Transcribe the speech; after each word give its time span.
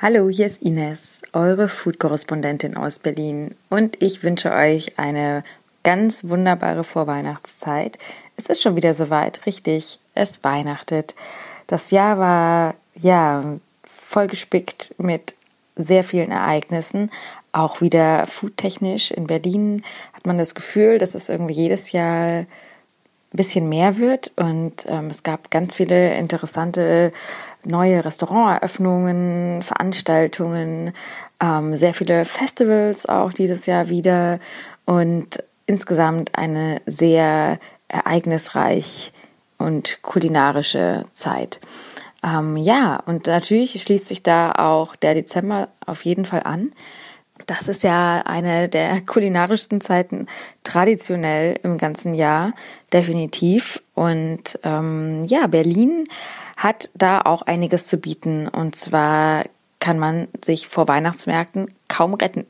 Hallo, 0.00 0.28
hier 0.28 0.46
ist 0.46 0.62
Ines, 0.62 1.22
eure 1.32 1.68
Food-Korrespondentin 1.68 2.76
aus 2.76 3.00
Berlin 3.00 3.56
und 3.68 4.00
ich 4.00 4.22
wünsche 4.22 4.52
euch 4.52 4.96
eine 4.96 5.42
ganz 5.82 6.28
wunderbare 6.28 6.84
Vorweihnachtszeit. 6.84 7.98
Es 8.36 8.46
ist 8.46 8.62
schon 8.62 8.76
wieder 8.76 8.94
soweit, 8.94 9.44
richtig, 9.44 9.98
es 10.14 10.44
weihnachtet. 10.44 11.16
Das 11.66 11.90
Jahr 11.90 12.16
war, 12.16 12.76
ja, 12.94 13.58
vollgespickt 13.82 14.94
mit 14.98 15.34
sehr 15.74 16.04
vielen 16.04 16.30
Ereignissen, 16.30 17.10
auch 17.50 17.80
wieder 17.80 18.24
foodtechnisch. 18.26 19.10
In 19.10 19.26
Berlin 19.26 19.82
hat 20.12 20.28
man 20.28 20.38
das 20.38 20.54
Gefühl, 20.54 20.98
dass 20.98 21.16
es 21.16 21.28
irgendwie 21.28 21.54
jedes 21.54 21.90
Jahr 21.90 22.46
ein 23.32 23.36
bisschen 23.36 23.68
mehr 23.68 23.98
wird 23.98 24.32
und 24.36 24.86
ähm, 24.86 25.08
es 25.08 25.22
gab 25.22 25.50
ganz 25.50 25.74
viele 25.74 26.14
interessante 26.16 27.12
neue 27.64 28.04
Restauranteröffnungen, 28.04 29.62
Veranstaltungen, 29.62 30.92
ähm, 31.42 31.74
sehr 31.74 31.92
viele 31.92 32.24
Festivals 32.24 33.06
auch 33.06 33.32
dieses 33.32 33.66
Jahr 33.66 33.90
wieder 33.90 34.38
und 34.86 35.44
insgesamt 35.66 36.34
eine 36.34 36.80
sehr 36.86 37.58
ereignisreich 37.88 39.12
und 39.58 40.00
kulinarische 40.02 41.04
Zeit. 41.12 41.60
Ähm, 42.24 42.56
ja, 42.56 43.02
und 43.04 43.26
natürlich 43.26 43.80
schließt 43.82 44.08
sich 44.08 44.22
da 44.22 44.52
auch 44.52 44.96
der 44.96 45.14
Dezember 45.14 45.68
auf 45.84 46.04
jeden 46.04 46.24
Fall 46.24 46.42
an. 46.44 46.72
Das 47.46 47.68
ist 47.68 47.82
ja 47.82 48.22
eine 48.26 48.68
der 48.68 49.00
kulinarischsten 49.06 49.80
Zeiten 49.80 50.26
traditionell 50.64 51.58
im 51.62 51.78
ganzen 51.78 52.14
Jahr, 52.14 52.54
definitiv. 52.92 53.82
Und 53.94 54.58
ähm, 54.62 55.24
ja, 55.26 55.46
Berlin 55.46 56.04
hat 56.56 56.90
da 56.94 57.20
auch 57.20 57.42
einiges 57.42 57.86
zu 57.86 57.98
bieten. 57.98 58.48
Und 58.48 58.76
zwar 58.76 59.44
kann 59.80 59.98
man 59.98 60.28
sich 60.44 60.68
vor 60.68 60.88
Weihnachtsmärkten 60.88 61.72
kaum 61.88 62.14
retten. 62.14 62.46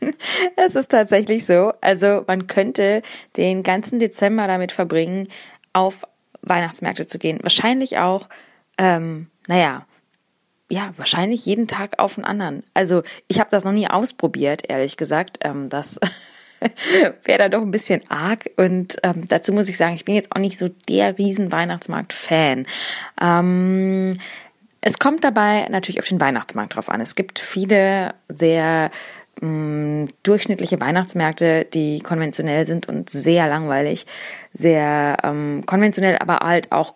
es 0.56 0.76
ist 0.76 0.90
tatsächlich 0.90 1.44
so. 1.46 1.72
Also 1.80 2.22
man 2.26 2.46
könnte 2.46 3.02
den 3.36 3.62
ganzen 3.62 3.98
Dezember 3.98 4.46
damit 4.46 4.72
verbringen, 4.72 5.28
auf 5.72 6.06
Weihnachtsmärkte 6.42 7.06
zu 7.06 7.18
gehen. 7.18 7.38
Wahrscheinlich 7.42 7.98
auch, 7.98 8.28
ähm, 8.78 9.28
naja, 9.46 9.84
ja, 10.70 10.92
wahrscheinlich 10.96 11.44
jeden 11.44 11.66
Tag 11.66 11.98
auf 11.98 12.14
den 12.14 12.24
anderen. 12.24 12.62
Also 12.74 13.02
ich 13.28 13.40
habe 13.40 13.50
das 13.50 13.64
noch 13.64 13.72
nie 13.72 13.88
ausprobiert, 13.88 14.62
ehrlich 14.68 14.96
gesagt. 14.96 15.38
Ähm, 15.42 15.68
das 15.68 16.00
wäre 17.24 17.38
da 17.38 17.48
doch 17.48 17.62
ein 17.62 17.72
bisschen 17.72 18.02
arg. 18.08 18.50
Und 18.56 18.96
ähm, 19.02 19.26
dazu 19.28 19.52
muss 19.52 19.68
ich 19.68 19.76
sagen, 19.76 19.94
ich 19.94 20.04
bin 20.04 20.14
jetzt 20.14 20.32
auch 20.32 20.40
nicht 20.40 20.56
so 20.56 20.68
der 20.88 21.18
riesen 21.18 21.52
Weihnachtsmarkt-Fan. 21.52 22.66
Ähm, 23.20 24.16
es 24.80 24.98
kommt 24.98 25.24
dabei 25.24 25.66
natürlich 25.68 25.98
auf 25.98 26.08
den 26.08 26.20
Weihnachtsmarkt 26.20 26.76
drauf 26.76 26.88
an. 26.88 27.00
Es 27.00 27.16
gibt 27.16 27.38
viele 27.38 28.14
sehr 28.28 28.90
mh, 29.40 30.08
durchschnittliche 30.22 30.80
Weihnachtsmärkte, 30.80 31.66
die 31.66 32.00
konventionell 32.00 32.64
sind 32.64 32.88
und 32.88 33.10
sehr 33.10 33.48
langweilig, 33.48 34.06
sehr 34.54 35.18
ähm, 35.22 35.64
konventionell, 35.66 36.18
aber 36.18 36.38
halt 36.38 36.72
auch 36.72 36.94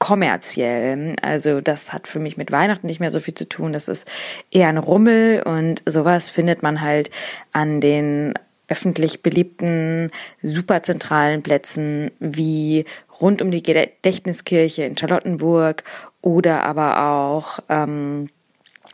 kommerziell. 0.00 1.14
Also 1.22 1.60
das 1.60 1.92
hat 1.92 2.08
für 2.08 2.18
mich 2.18 2.36
mit 2.36 2.50
Weihnachten 2.50 2.88
nicht 2.88 2.98
mehr 2.98 3.12
so 3.12 3.20
viel 3.20 3.34
zu 3.34 3.48
tun. 3.48 3.72
Das 3.72 3.86
ist 3.86 4.08
eher 4.50 4.68
ein 4.68 4.78
Rummel 4.78 5.42
und 5.44 5.82
sowas 5.86 6.28
findet 6.28 6.64
man 6.64 6.80
halt 6.80 7.10
an 7.52 7.80
den 7.80 8.34
öffentlich 8.66 9.22
beliebten, 9.22 10.10
superzentralen 10.42 11.42
Plätzen 11.42 12.10
wie 12.18 12.86
rund 13.20 13.42
um 13.42 13.50
die 13.50 13.62
Gedächtniskirche 13.62 14.84
in 14.84 14.96
Charlottenburg 14.96 15.84
oder 16.22 16.64
aber 16.64 17.02
auch 17.02 17.58
ähm, 17.68 18.30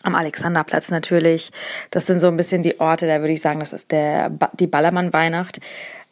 am 0.03 0.15
Alexanderplatz 0.17 0.91
natürlich. 0.91 1.53
Das 1.91 2.07
sind 2.07 2.19
so 2.19 2.27
ein 2.27 2.37
bisschen 2.37 2.63
die 2.63 2.81
Orte, 2.81 3.07
da 3.07 3.21
würde 3.21 3.33
ich 3.33 3.41
sagen, 3.41 3.61
das 3.61 3.73
ist 3.73 3.93
der 3.93 4.31
die 4.59 4.67
Ballermann-Weihnacht. 4.67 5.61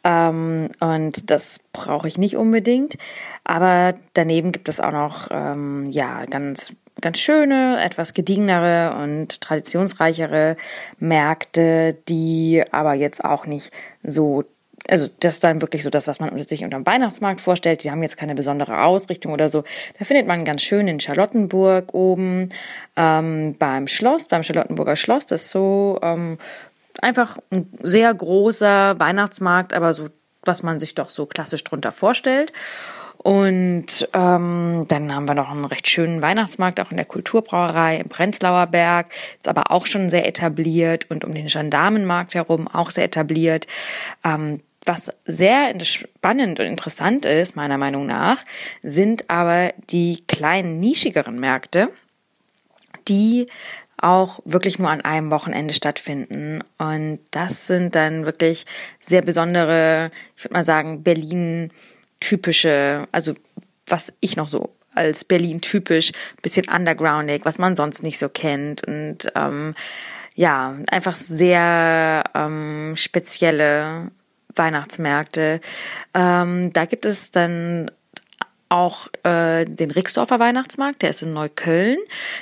Ähm, 0.05 0.69
und 0.79 1.31
das 1.31 1.59
brauche 1.73 2.07
ich 2.07 2.17
nicht 2.17 2.37
unbedingt. 2.37 2.95
Aber 3.43 3.95
daneben 4.13 4.53
gibt 4.53 4.69
es 4.69 4.79
auch 4.79 4.91
noch 4.91 5.27
ähm, 5.31 5.85
ja 5.87 6.23
ganz 6.25 6.73
ganz 7.01 7.19
schöne, 7.19 7.83
etwas 7.83 8.13
gediegenere 8.13 8.95
und 9.03 9.41
traditionsreichere 9.41 10.55
Märkte, 10.97 11.97
die 12.07 12.63
aber 12.71 12.93
jetzt 12.93 13.25
auch 13.25 13.45
nicht 13.45 13.71
so 14.01 14.45
also 14.87 15.09
das 15.19 15.35
ist 15.35 15.43
dann 15.43 15.61
wirklich 15.61 15.83
so 15.83 15.89
das, 15.89 16.07
was 16.07 16.19
man 16.19 16.39
sich 16.43 16.63
unter 16.63 16.77
dem 16.77 16.85
Weihnachtsmarkt 16.85 17.41
vorstellt. 17.41 17.83
Die 17.83 17.89
haben 17.89 18.03
jetzt 18.03 18.17
keine 18.17 18.35
besondere 18.35 18.83
Ausrichtung 18.83 19.33
oder 19.33 19.49
so. 19.49 19.63
Da 19.97 20.05
findet 20.05 20.27
man 20.27 20.45
ganz 20.45 20.61
schön 20.61 20.87
in 20.87 20.99
Charlottenburg 20.99 21.93
oben 21.95 22.49
ähm, 22.95 23.55
beim 23.57 23.87
Schloss, 23.87 24.27
beim 24.27 24.43
Charlottenburger 24.43 24.95
Schloss. 24.95 25.25
Das 25.25 25.45
ist 25.45 25.49
so 25.49 25.99
ähm, 26.03 26.37
einfach 27.03 27.37
ein 27.51 27.69
sehr 27.81 28.13
großer 28.13 28.99
Weihnachtsmarkt, 28.99 29.73
aber 29.73 29.93
so, 29.93 30.09
was 30.43 30.63
man 30.63 30.79
sich 30.79 30.95
doch 30.95 31.09
so 31.09 31.25
klassisch 31.25 31.63
drunter 31.63 31.91
vorstellt. 31.91 32.51
Und 33.17 34.07
ähm, 34.13 34.85
dann 34.87 35.15
haben 35.15 35.27
wir 35.27 35.33
noch 35.33 35.49
einen 35.49 35.65
recht 35.65 35.87
schönen 35.87 36.21
Weihnachtsmarkt 36.21 36.79
auch 36.79 36.91
in 36.91 36.97
der 36.97 37.07
Kulturbrauerei 37.07 37.97
im 37.97 38.07
Prenzlauer 38.07 38.67
Berg, 38.67 39.07
ist 39.37 39.47
aber 39.47 39.71
auch 39.71 39.87
schon 39.87 40.11
sehr 40.11 40.27
etabliert 40.27 41.09
und 41.09 41.25
um 41.25 41.33
den 41.33 41.47
Gendarmenmarkt 41.47 42.35
herum 42.35 42.67
auch 42.67 42.91
sehr 42.91 43.05
etabliert. 43.05 43.65
Ähm, 44.23 44.61
was 44.85 45.11
sehr 45.25 45.73
spannend 45.83 46.59
und 46.59 46.67
interessant 46.67 47.25
ist, 47.25 47.55
meiner 47.55 47.79
Meinung 47.79 48.05
nach, 48.05 48.37
sind 48.83 49.27
aber 49.29 49.73
die 49.89 50.23
kleinen, 50.27 50.79
nischigeren 50.79 51.39
Märkte, 51.39 51.89
die 53.07 53.47
auch 53.97 54.39
wirklich 54.45 54.79
nur 54.79 54.89
an 54.89 55.01
einem 55.01 55.31
Wochenende 55.31 55.73
stattfinden. 55.73 56.63
Und 56.77 57.19
das 57.31 57.67
sind 57.67 57.95
dann 57.95 58.25
wirklich 58.25 58.65
sehr 58.99 59.21
besondere, 59.21 60.11
ich 60.35 60.43
würde 60.43 60.53
mal 60.53 60.65
sagen, 60.65 61.03
Berlin-typische, 61.03 63.07
also 63.11 63.33
was 63.87 64.13
ich 64.19 64.35
noch 64.35 64.47
so 64.47 64.75
als 64.93 65.25
Berlin 65.25 65.61
typisch, 65.61 66.11
bisschen 66.41 66.67
undergroundig, 66.67 67.45
was 67.45 67.59
man 67.59 67.75
sonst 67.75 68.01
nicht 68.01 68.17
so 68.17 68.29
kennt 68.29 68.87
und 68.87 69.31
ähm, 69.35 69.75
ja, 70.35 70.75
einfach 70.87 71.15
sehr 71.15 72.23
ähm, 72.33 72.93
spezielle 72.95 74.11
Weihnachtsmärkte. 74.55 75.61
Ähm, 76.13 76.73
da 76.73 76.85
gibt 76.85 77.05
es 77.05 77.31
dann 77.31 77.91
auch 78.69 79.07
äh, 79.23 79.65
den 79.65 79.91
Rixdorfer 79.91 80.39
Weihnachtsmarkt, 80.39 81.03
der 81.03 81.11
ist 81.11 81.21
in 81.21 81.33
Neukölln. 81.33 81.97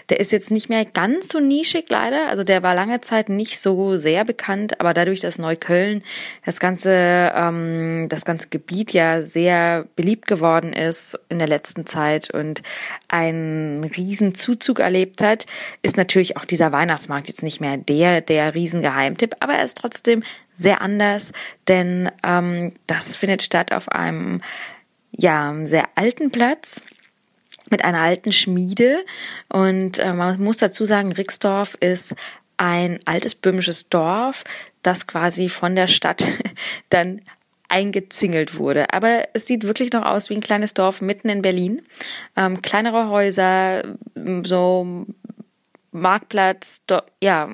Der 0.09 0.21
ist 0.21 0.31
jetzt 0.31 0.51
nicht 0.51 0.69
mehr 0.69 0.85
ganz 0.85 1.27
so 1.27 1.39
nischig 1.39 1.85
leider, 1.89 2.29
also 2.29 2.43
der 2.45 2.63
war 2.63 2.73
lange 2.73 3.01
Zeit 3.01 3.27
nicht 3.27 3.59
so 3.59 3.97
sehr 3.97 4.23
bekannt, 4.23 4.79
aber 4.79 4.93
dadurch, 4.93 5.19
dass 5.19 5.37
Neukölln 5.37 6.01
das 6.45 6.59
ganze 6.59 7.31
ähm, 7.35 8.07
das 8.09 8.23
ganze 8.23 8.47
Gebiet 8.47 8.93
ja 8.93 9.21
sehr 9.21 9.85
beliebt 9.95 10.27
geworden 10.27 10.71
ist 10.71 11.19
in 11.27 11.39
der 11.39 11.47
letzten 11.47 11.85
Zeit 11.85 12.33
und 12.33 12.63
einen 13.09 13.83
riesen 13.83 14.33
Zuzug 14.33 14.79
erlebt 14.79 15.21
hat, 15.21 15.45
ist 15.81 15.97
natürlich 15.97 16.37
auch 16.37 16.45
dieser 16.45 16.71
Weihnachtsmarkt 16.71 17.27
jetzt 17.27 17.43
nicht 17.43 17.59
mehr 17.59 17.75
der 17.77 18.21
der 18.21 18.55
Riesengeheimtipp, 18.55 19.35
aber 19.41 19.55
er 19.55 19.65
ist 19.65 19.77
trotzdem 19.77 20.23
sehr 20.55 20.81
anders, 20.81 21.33
denn 21.67 22.11
ähm, 22.23 22.73
das 22.87 23.17
findet 23.17 23.41
statt 23.41 23.73
auf 23.73 23.89
einem 23.89 24.41
ja, 25.15 25.53
sehr 25.63 25.89
alten 25.95 26.31
Platz 26.31 26.81
mit 27.69 27.83
einer 27.83 27.99
alten 27.99 28.31
Schmiede. 28.31 29.03
Und 29.49 29.99
äh, 29.99 30.13
man 30.13 30.41
muss 30.41 30.57
dazu 30.57 30.85
sagen, 30.85 31.11
Rixdorf 31.11 31.75
ist 31.79 32.15
ein 32.57 32.99
altes 33.05 33.35
böhmisches 33.35 33.89
Dorf, 33.89 34.43
das 34.81 35.07
quasi 35.07 35.49
von 35.49 35.75
der 35.75 35.87
Stadt 35.87 36.25
dann 36.89 37.21
eingezingelt 37.69 38.57
wurde. 38.57 38.93
Aber 38.93 39.27
es 39.33 39.47
sieht 39.47 39.63
wirklich 39.63 39.91
noch 39.91 40.05
aus 40.05 40.29
wie 40.29 40.35
ein 40.35 40.41
kleines 40.41 40.73
Dorf 40.73 41.01
mitten 41.01 41.29
in 41.29 41.41
Berlin. 41.41 41.81
Ähm, 42.35 42.61
kleinere 42.61 43.09
Häuser, 43.09 43.95
so 44.43 45.05
Marktplatz, 45.91 46.83
ja, 47.21 47.49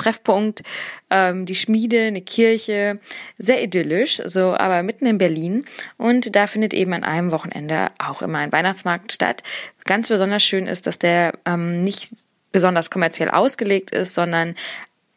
Treffpunkt, 0.00 0.62
ähm, 1.10 1.46
die 1.46 1.54
Schmiede, 1.54 2.06
eine 2.06 2.22
Kirche, 2.22 2.98
sehr 3.38 3.62
idyllisch, 3.62 4.20
so 4.24 4.54
aber 4.54 4.82
mitten 4.82 5.06
in 5.06 5.18
Berlin. 5.18 5.66
Und 5.96 6.34
da 6.34 6.46
findet 6.46 6.74
eben 6.74 6.92
an 6.92 7.04
einem 7.04 7.30
Wochenende 7.30 7.90
auch 7.98 8.22
immer 8.22 8.38
ein 8.38 8.52
Weihnachtsmarkt 8.52 9.12
statt. 9.12 9.42
Ganz 9.84 10.08
besonders 10.08 10.42
schön 10.42 10.66
ist, 10.66 10.86
dass 10.86 10.98
der 10.98 11.34
ähm, 11.44 11.82
nicht 11.82 12.12
besonders 12.52 12.90
kommerziell 12.90 13.30
ausgelegt 13.30 13.90
ist, 13.92 14.14
sondern 14.14 14.54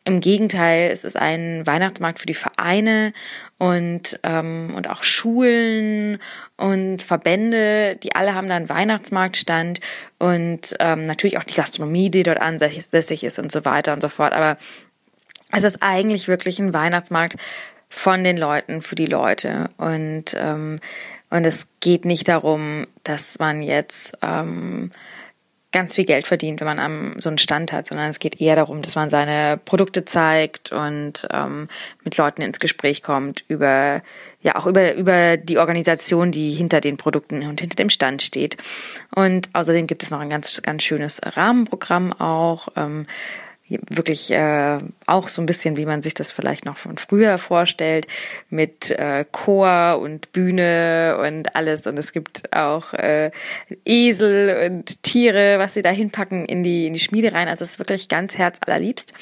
im 0.06 0.20
Gegenteil, 0.20 0.92
es 0.92 1.04
ist 1.04 1.16
ein 1.16 1.66
Weihnachtsmarkt 1.66 2.20
für 2.20 2.26
die 2.26 2.34
Vereine 2.34 3.14
und, 3.58 4.20
ähm, 4.24 4.74
und 4.76 4.90
auch 4.90 5.04
Schulen 5.04 6.20
und 6.58 7.02
Verbände, 7.02 7.96
die 7.96 8.14
alle 8.14 8.36
haben 8.36 8.50
da 8.50 8.56
einen 8.56 8.70
Weihnachtsmarktstand 8.70 9.80
und 10.20 10.76
ähm, 10.80 11.06
natürlich 11.06 11.38
auch 11.38 11.46
die 11.46 11.56
Gastronomie, 11.56 12.10
die 12.10 12.24
dort 12.24 12.42
ansässig 12.42 13.24
ist 13.24 13.40
und 13.40 13.52
so 13.52 13.64
weiter 13.64 13.94
und 13.94 14.02
so 14.02 14.10
fort. 14.10 14.34
Aber 14.34 14.58
es 15.52 15.64
ist 15.64 15.82
eigentlich 15.82 16.28
wirklich 16.28 16.60
ein 16.60 16.74
Weihnachtsmarkt 16.74 17.38
von 17.90 18.24
den 18.24 18.38
Leuten 18.38 18.82
für 18.82 18.96
die 18.96 19.06
Leute 19.06 19.70
und 19.78 20.36
ähm, 20.36 20.80
und 21.34 21.46
es 21.46 21.70
geht 21.80 22.06
nicht 22.06 22.28
darum, 22.28 22.86
dass 23.04 23.40
man 23.40 23.64
jetzt 23.64 24.16
ähm, 24.22 24.92
ganz 25.74 25.96
viel 25.96 26.06
Geld 26.06 26.28
verdient, 26.28 26.62
wenn 26.62 26.68
man 26.68 26.80
am, 26.80 27.16
so 27.20 27.30
einen 27.30 27.40
Stand 27.40 27.74
hat, 27.74 27.88
sondern 27.88 28.10
es 28.10 28.20
geht 28.20 28.40
eher 28.40 28.56
darum, 28.56 28.82
dass 28.82 28.96
man 28.96 29.10
seine 29.10 29.60
Produkte 29.66 30.06
zeigt 30.06 30.72
und 30.72 31.28
ähm, 31.32 31.68
mit 32.06 32.16
Leuten 32.16 32.42
ins 32.44 32.60
Gespräch 32.60 33.04
kommt 33.04 33.44
über 33.50 34.02
ja 34.40 34.56
auch 34.56 34.68
über 34.68 34.94
über 34.94 35.36
die 35.36 35.58
Organisation, 35.58 36.32
die 36.32 36.52
hinter 36.52 36.80
den 36.80 36.98
Produkten 36.98 37.44
und 37.48 37.60
hinter 37.60 37.76
dem 37.76 37.90
Stand 37.90 38.22
steht. 38.22 38.56
Und 39.14 39.50
außerdem 39.54 39.88
gibt 39.88 40.04
es 40.04 40.12
noch 40.12 40.20
ein 40.20 40.30
ganz 40.30 40.62
ganz 40.62 40.84
schönes 40.84 41.20
Rahmenprogramm 41.24 42.14
auch. 42.14 42.70
Ähm, 42.78 43.08
wirklich 43.70 44.30
äh, 44.32 44.80
auch 45.08 45.30
so 45.30 45.42
ein 45.42 45.46
bisschen, 45.46 45.78
wie 45.78 45.86
man 45.86 46.02
sich 46.02 46.14
das 46.14 46.32
vielleicht 46.32 46.66
noch 46.66 46.78
von 46.78 46.98
früher 46.98 47.38
vorstellt, 47.38 48.08
mit 48.50 48.92
äh, 48.92 49.26
Chor 49.32 50.00
und 50.02 50.32
Bühne 50.34 51.18
und 51.26 51.56
alles. 51.56 51.88
Und 51.88 51.98
es 51.98 52.12
gibt 52.12 52.54
auch 52.54 52.94
äh, 52.94 53.32
Esel 53.86 54.70
und 54.70 55.02
Tiere, 55.04 55.60
was 55.60 55.76
sie 55.76 55.82
da 55.82 55.90
hinpacken 55.90 56.46
in 56.46 56.64
die, 56.64 56.88
in 56.88 56.94
die 56.94 57.00
Schmiede 57.00 57.32
rein. 57.32 57.48
Also 57.48 57.64
es 57.64 57.72
ist 57.72 57.80
wirklich 57.80 58.10
ganz 58.10 58.38
herzallerliebst. 58.38 59.14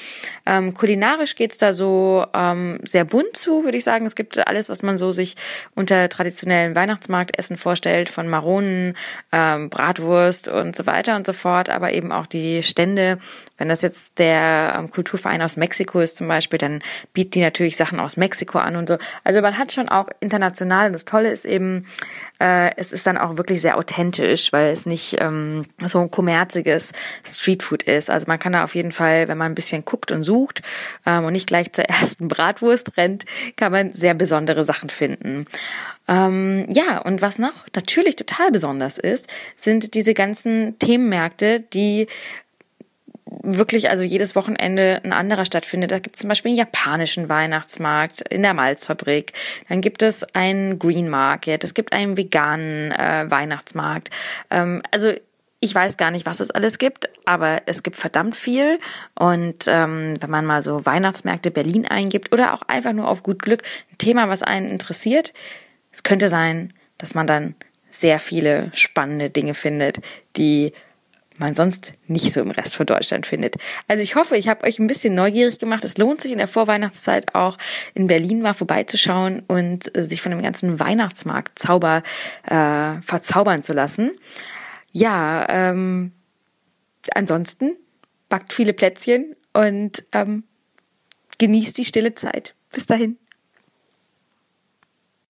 Ähm, 0.44 0.74
kulinarisch 0.74 1.36
geht's 1.36 1.58
da 1.58 1.72
so 1.72 2.26
ähm, 2.34 2.80
sehr 2.84 3.04
bunt 3.04 3.36
zu, 3.36 3.64
würde 3.64 3.78
ich 3.78 3.84
sagen. 3.84 4.06
Es 4.06 4.16
gibt 4.16 4.44
alles, 4.46 4.68
was 4.68 4.82
man 4.82 4.98
so 4.98 5.12
sich 5.12 5.36
unter 5.76 6.08
traditionellen 6.08 6.74
Weihnachtsmarktessen 6.74 7.56
vorstellt, 7.56 8.08
von 8.08 8.28
Maronen, 8.28 8.94
ähm, 9.30 9.70
Bratwurst 9.70 10.48
und 10.48 10.74
so 10.74 10.86
weiter 10.86 11.14
und 11.14 11.26
so 11.26 11.32
fort, 11.32 11.68
aber 11.68 11.92
eben 11.92 12.10
auch 12.10 12.26
die 12.26 12.64
Stände. 12.64 13.18
Wenn 13.56 13.68
das 13.68 13.82
jetzt 13.82 14.18
der 14.18 14.41
ähm, 14.42 14.90
Kulturverein 14.90 15.42
aus 15.42 15.56
Mexiko 15.56 16.00
ist 16.00 16.16
zum 16.16 16.28
Beispiel, 16.28 16.58
dann 16.58 16.82
bieten 17.12 17.32
die 17.32 17.40
natürlich 17.40 17.76
Sachen 17.76 18.00
aus 18.00 18.16
Mexiko 18.16 18.58
an 18.58 18.76
und 18.76 18.88
so. 18.88 18.98
Also 19.24 19.40
man 19.40 19.58
hat 19.58 19.72
schon 19.72 19.88
auch 19.88 20.08
international 20.20 20.86
und 20.86 20.92
das 20.92 21.04
Tolle 21.04 21.30
ist 21.30 21.44
eben, 21.44 21.86
äh, 22.40 22.74
es 22.76 22.92
ist 22.92 23.06
dann 23.06 23.18
auch 23.18 23.36
wirklich 23.36 23.60
sehr 23.60 23.76
authentisch, 23.76 24.52
weil 24.52 24.70
es 24.70 24.86
nicht 24.86 25.16
ähm, 25.20 25.66
so 25.84 26.00
ein 26.00 26.10
kommerziges 26.10 26.92
Streetfood 27.24 27.82
ist. 27.82 28.10
Also 28.10 28.26
man 28.26 28.38
kann 28.38 28.52
da 28.52 28.64
auf 28.64 28.74
jeden 28.74 28.92
Fall, 28.92 29.28
wenn 29.28 29.38
man 29.38 29.52
ein 29.52 29.54
bisschen 29.54 29.84
guckt 29.84 30.12
und 30.12 30.24
sucht 30.24 30.62
ähm, 31.06 31.24
und 31.24 31.32
nicht 31.32 31.46
gleich 31.46 31.72
zur 31.72 31.84
ersten 31.84 32.28
Bratwurst 32.28 32.96
rennt, 32.96 33.24
kann 33.56 33.72
man 33.72 33.92
sehr 33.92 34.14
besondere 34.14 34.64
Sachen 34.64 34.90
finden. 34.90 35.46
Ähm, 36.08 36.66
ja, 36.68 36.98
und 36.98 37.22
was 37.22 37.38
noch 37.38 37.66
natürlich 37.74 38.16
total 38.16 38.50
besonders 38.50 38.98
ist, 38.98 39.32
sind 39.56 39.94
diese 39.94 40.14
ganzen 40.14 40.78
Themenmärkte, 40.78 41.60
die 41.60 42.08
wirklich 43.42 43.90
also 43.90 44.04
jedes 44.04 44.34
Wochenende 44.34 45.00
ein 45.04 45.12
anderer 45.12 45.44
stattfindet. 45.44 45.90
Da 45.90 45.98
gibt 45.98 46.16
es 46.16 46.22
zum 46.22 46.28
Beispiel 46.28 46.50
einen 46.50 46.58
japanischen 46.58 47.28
Weihnachtsmarkt 47.28 48.22
in 48.22 48.42
der 48.42 48.54
Malzfabrik. 48.54 49.32
Dann 49.68 49.80
gibt 49.80 50.02
es 50.02 50.22
einen 50.34 50.78
Green 50.78 51.08
Market. 51.08 51.64
Es 51.64 51.74
gibt 51.74 51.92
einen 51.92 52.16
veganen 52.16 52.92
äh, 52.92 53.26
Weihnachtsmarkt. 53.28 54.10
Ähm, 54.50 54.82
also 54.90 55.12
ich 55.64 55.72
weiß 55.72 55.96
gar 55.96 56.10
nicht, 56.10 56.26
was 56.26 56.40
es 56.40 56.50
alles 56.50 56.78
gibt, 56.78 57.08
aber 57.24 57.62
es 57.66 57.84
gibt 57.84 57.96
verdammt 57.96 58.34
viel. 58.34 58.80
Und 59.14 59.66
ähm, 59.68 60.16
wenn 60.20 60.30
man 60.30 60.44
mal 60.44 60.60
so 60.60 60.84
Weihnachtsmärkte 60.84 61.52
Berlin 61.52 61.86
eingibt 61.86 62.32
oder 62.32 62.54
auch 62.54 62.62
einfach 62.62 62.92
nur 62.92 63.06
auf 63.06 63.22
gut 63.22 63.40
Glück 63.40 63.62
ein 63.92 63.98
Thema, 63.98 64.28
was 64.28 64.42
einen 64.42 64.68
interessiert, 64.68 65.32
es 65.92 66.02
könnte 66.02 66.28
sein, 66.28 66.72
dass 66.98 67.14
man 67.14 67.28
dann 67.28 67.54
sehr 67.90 68.18
viele 68.18 68.70
spannende 68.74 69.30
Dinge 69.30 69.54
findet, 69.54 70.00
die 70.36 70.72
man 71.38 71.54
sonst 71.54 71.92
nicht 72.06 72.32
so 72.32 72.40
im 72.40 72.50
Rest 72.50 72.74
von 72.74 72.86
Deutschland 72.86 73.26
findet. 73.26 73.56
Also 73.88 74.02
ich 74.02 74.14
hoffe, 74.14 74.36
ich 74.36 74.48
habe 74.48 74.64
euch 74.64 74.78
ein 74.78 74.86
bisschen 74.86 75.14
neugierig 75.14 75.58
gemacht. 75.58 75.84
Es 75.84 75.98
lohnt 75.98 76.20
sich 76.20 76.32
in 76.32 76.38
der 76.38 76.48
Vorweihnachtszeit 76.48 77.34
auch 77.34 77.58
in 77.94 78.06
Berlin 78.06 78.42
mal 78.42 78.54
vorbeizuschauen 78.54 79.42
und 79.46 79.94
äh, 79.96 80.02
sich 80.02 80.22
von 80.22 80.32
dem 80.32 80.42
ganzen 80.42 80.78
Weihnachtsmarkt-Zauber 80.78 82.02
äh, 82.44 83.02
verzaubern 83.02 83.62
zu 83.62 83.72
lassen. 83.72 84.12
Ja, 84.92 85.46
ähm, 85.48 86.12
ansonsten 87.14 87.76
backt 88.28 88.52
viele 88.52 88.72
Plätzchen 88.72 89.36
und 89.52 90.04
ähm, 90.12 90.44
genießt 91.38 91.78
die 91.78 91.84
stille 91.84 92.14
Zeit. 92.14 92.54
Bis 92.70 92.86
dahin. 92.86 93.18